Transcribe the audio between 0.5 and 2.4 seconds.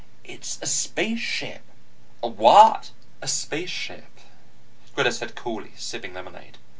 a spaceship." "A